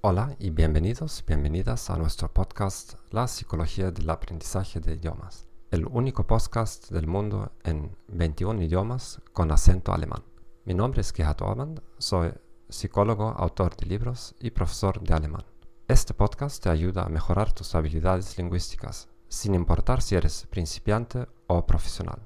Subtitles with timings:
[0.00, 6.26] Hola y bienvenidos, bienvenidas a nuestro podcast La psicología del aprendizaje de idiomas, el único
[6.26, 10.22] podcast del mundo en 21 idiomas con acento alemán.
[10.64, 12.32] Mi nombre es Gerhard Ormand, soy
[12.68, 15.44] psicólogo, autor de libros y profesor de alemán.
[15.88, 21.66] Este podcast te ayuda a mejorar tus habilidades lingüísticas, sin importar si eres principiante o
[21.66, 22.20] profesional.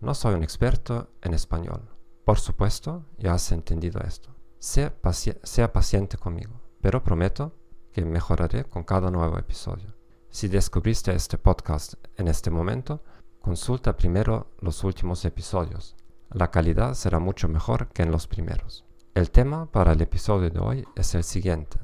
[0.00, 1.88] No soy un experto en español.
[2.24, 4.34] Por supuesto, ya has entendido esto.
[4.58, 4.94] Sea,
[5.42, 7.56] sea paciente conmigo pero prometo
[7.94, 9.94] que mejoraré con cada nuevo episodio.
[10.28, 13.02] Si descubriste este podcast en este momento,
[13.40, 15.96] consulta primero los últimos episodios.
[16.28, 18.84] La calidad será mucho mejor que en los primeros.
[19.14, 21.78] El tema para el episodio de hoy es el siguiente.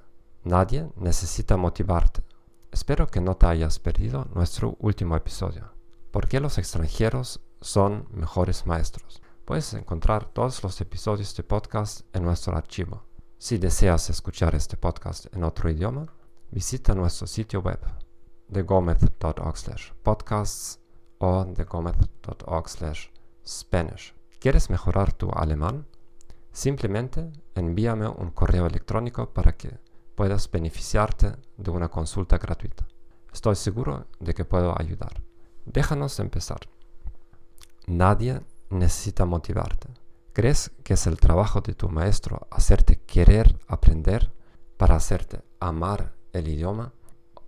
[0.44, 2.22] Nadie necesita motivarte.
[2.72, 5.72] Espero que no te hayas perdido nuestro último episodio.
[6.10, 9.22] ¿Por qué los extranjeros son mejores maestros?
[9.44, 13.04] Puedes encontrar todos los episodios de podcast en nuestro archivo
[13.40, 16.12] si deseas escuchar este podcast en otro idioma,
[16.50, 17.80] visita nuestro sitio web
[18.52, 20.78] thegometh.org podcasts
[21.16, 22.68] o thegometh.org
[23.42, 24.14] spanish.
[24.38, 25.86] ¿Quieres mejorar tu alemán?
[26.52, 29.78] Simplemente envíame un correo electrónico para que
[30.14, 32.86] puedas beneficiarte de una consulta gratuita.
[33.32, 35.22] Estoy seguro de que puedo ayudar.
[35.64, 36.60] Déjanos empezar.
[37.86, 38.40] Nadie
[38.70, 39.88] necesita motivarte.
[40.32, 44.32] ¿Crees que es el trabajo de tu maestro hacerte querer aprender
[44.76, 46.92] para hacerte amar el idioma?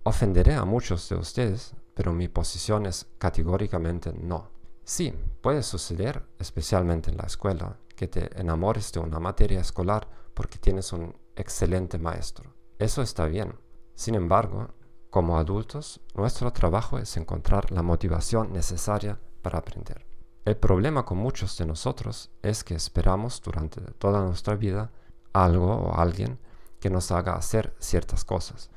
[0.03, 4.49] Ofenderé a muchos de ustedes, pero mi posición es categóricamente no.
[4.83, 10.57] Sí, puede suceder, especialmente en la escuela, que te enamores de una materia escolar porque
[10.57, 12.53] tienes un excelente maestro.
[12.79, 13.55] Eso está bien.
[13.95, 14.69] Sin embargo,
[15.09, 20.05] como adultos, nuestro trabajo es encontrar la motivación necesaria para aprender.
[20.45, 24.91] El problema con muchos de nosotros es que esperamos durante toda nuestra vida
[25.31, 26.39] algo o alguien
[26.79, 28.69] que nos haga hacer ciertas cosas.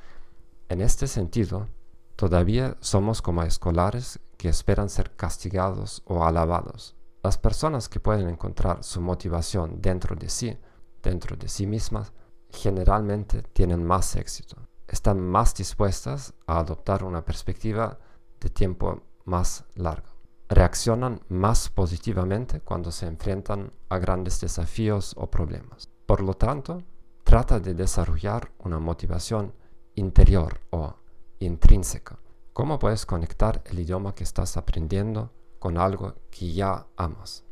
[0.69, 1.69] En este sentido,
[2.16, 6.96] todavía somos como escolares que esperan ser castigados o alabados.
[7.26, 10.56] Las personas que pueden encontrar su motivación dentro de sí,
[11.03, 12.12] dentro de sí mismas,
[12.50, 14.56] generalmente tienen más éxito.
[14.87, 17.98] Están más dispuestas a adoptar una perspectiva
[18.38, 20.09] de tiempo más largo
[20.48, 25.88] reaccionan más positivamente cuando se enfrentan a grandes desafíos o problemas.
[26.06, 26.84] Por lo tanto,
[27.25, 29.53] trata de desarrollar una motivación
[29.97, 30.94] interior o
[31.41, 32.20] intrínseca.
[32.53, 35.32] ¿Cómo puedes conectar el idioma que estás aprendiendo
[35.66, 37.43] con algo que ya amas?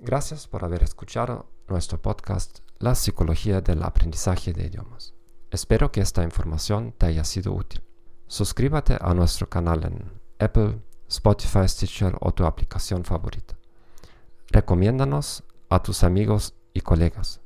[0.00, 5.14] Gracias por haber escuchado nuestro podcast La psicología del aprendizaje de idiomas.
[5.52, 7.84] Espero que esta información te haya sido útil.
[8.26, 13.56] Suscríbete a nuestro canal en Apple, Spotify, Stitcher o tu aplicación favorita.
[14.48, 17.40] Recomiéndanos a tus amigos y colegas.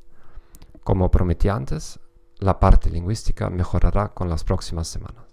[0.83, 2.01] Como prometí antes,
[2.39, 5.27] la parte lingüística mejorará con las próximas semanas.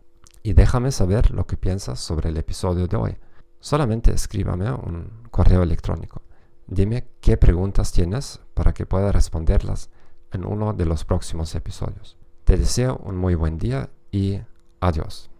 [0.43, 3.17] Y déjame saber lo que piensas sobre el episodio de hoy.
[3.61, 6.23] Solamente escríbame un correo electrónico.
[6.67, 9.89] Dime qué preguntas tienes para que pueda responderlas
[10.31, 12.17] en uno de los próximos episodios.
[12.43, 14.39] Te deseo un muy buen día y
[14.79, 15.30] adiós.